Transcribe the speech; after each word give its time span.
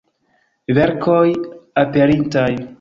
Verkoj 0.77 1.23
aperintaj. 1.85 2.51